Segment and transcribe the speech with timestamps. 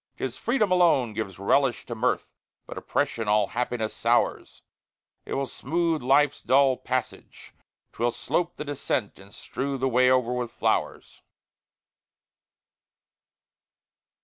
[0.17, 2.33] 'Tis freedom alone gives a relish to mirth,
[2.65, 4.63] But oppression all happiness sours;
[5.27, 7.53] It will smooth life's dull passage,
[7.93, 11.21] 'twill slope the descent, And strew the way over with flowers.